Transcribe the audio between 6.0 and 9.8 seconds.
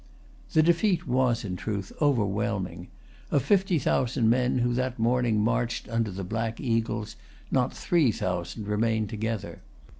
the black eagles, not three thousand remained together.